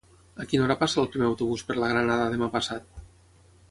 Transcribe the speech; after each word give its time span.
A 0.43 0.45
quina 0.53 0.63
hora 0.67 0.77
passa 0.79 1.03
el 1.03 1.11
primer 1.17 1.29
autobús 1.33 1.67
per 1.69 1.79
la 1.85 1.93
Granada 1.95 2.29
demà 2.37 2.53
passat? 2.59 3.03